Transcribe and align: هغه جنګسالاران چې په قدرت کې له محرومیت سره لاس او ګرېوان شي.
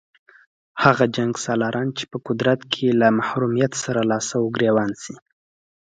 هغه 0.83 1.03
جنګسالاران 1.15 1.87
چې 1.97 2.03
په 2.11 2.17
قدرت 2.27 2.59
کې 2.73 2.87
له 3.01 3.07
محرومیت 3.17 3.73
سره 3.83 4.01
لاس 4.11 4.27
او 4.39 4.43
ګرېوان 4.55 4.91
شي. 5.01 5.15